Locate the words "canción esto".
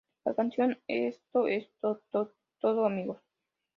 0.33-1.45